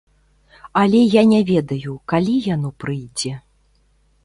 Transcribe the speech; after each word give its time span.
Але 0.81 1.01
я 1.15 1.23
не 1.33 1.41
ведаю, 1.51 1.93
калі 2.13 2.35
яно 2.55 2.69
прыйдзе. 2.85 3.37